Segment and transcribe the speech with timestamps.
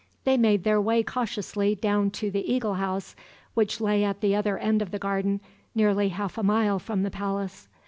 [0.23, 3.15] They made their way cautiously down to the eagle house,
[3.53, 5.41] which lay at the other end of the garden,
[5.75, 7.67] nearly half a mile from the palace.